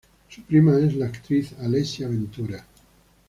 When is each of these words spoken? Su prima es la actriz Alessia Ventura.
Su 0.29 0.41
prima 0.41 0.79
es 0.79 0.95
la 0.95 1.05
actriz 1.05 1.53
Alessia 1.59 2.07
Ventura. 2.07 2.65